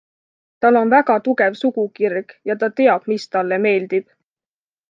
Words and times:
Tal 0.65 0.77
on 0.79 0.93
väga 0.93 1.17
tugev 1.27 1.59
sugukirg 1.59 2.35
ja 2.51 2.57
ta 2.65 2.73
teab, 2.81 3.07
mis 3.15 3.29
talle 3.37 3.61
meeldib. 3.67 4.09